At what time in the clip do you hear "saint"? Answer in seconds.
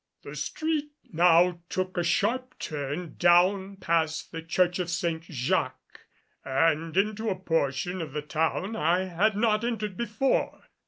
4.89-5.25